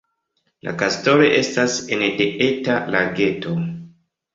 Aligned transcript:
La 0.67 0.73
kastelo 0.83 1.29
estas 1.41 1.77
ene 1.99 2.13
de 2.25 2.31
eta 2.49 2.83
lageto. 2.99 3.59